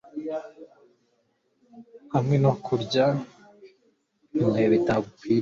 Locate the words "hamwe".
2.13-2.35